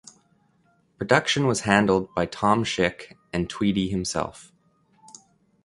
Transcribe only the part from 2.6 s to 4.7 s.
Schick and Tweedy himself.